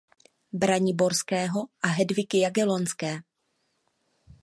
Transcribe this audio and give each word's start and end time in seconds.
Braniborského 0.53 1.63
a 1.81 1.87
Hedviky 1.89 2.39
Jagellonské. 2.39 3.21